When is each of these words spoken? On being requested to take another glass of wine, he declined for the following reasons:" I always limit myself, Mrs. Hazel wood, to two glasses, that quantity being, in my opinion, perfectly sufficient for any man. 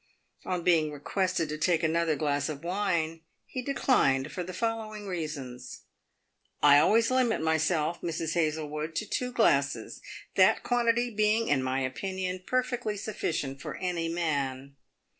On 0.47 0.63
being 0.63 0.91
requested 0.91 1.47
to 1.49 1.59
take 1.59 1.83
another 1.83 2.15
glass 2.15 2.49
of 2.49 2.63
wine, 2.63 3.21
he 3.45 3.61
declined 3.61 4.31
for 4.31 4.41
the 4.41 4.51
following 4.51 5.05
reasons:" 5.05 5.81
I 6.63 6.79
always 6.79 7.11
limit 7.11 7.39
myself, 7.39 8.01
Mrs. 8.01 8.33
Hazel 8.33 8.67
wood, 8.67 8.95
to 8.95 9.05
two 9.05 9.31
glasses, 9.31 10.01
that 10.33 10.63
quantity 10.63 11.11
being, 11.11 11.49
in 11.49 11.61
my 11.61 11.81
opinion, 11.81 12.41
perfectly 12.47 12.97
sufficient 12.97 13.61
for 13.61 13.77
any 13.77 14.09
man. 14.09 14.75